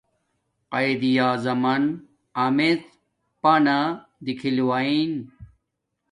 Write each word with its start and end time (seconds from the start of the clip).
قایداعظمن 0.71 1.83
امیڎ 2.43 2.77
پانہ 3.41 3.77
دیکھیل 4.25 4.57
وین 4.69 5.11